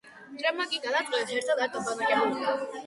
[0.37, 2.69] მტრებმა კი გადაწყვიტეს ერთად არ დაბანაკებულიყვნენ.